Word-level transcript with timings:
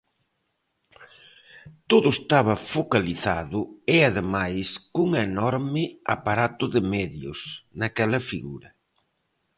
Todo 1.91 2.07
estaba 2.17 2.55
focalizado, 2.73 3.59
e 3.95 3.97
ademais 4.09 4.67
cun 4.93 5.09
enorme 5.31 5.83
aparato 6.15 6.65
de 6.73 6.81
medios, 6.95 7.39
naquela 7.79 8.19
figura. 8.31 8.69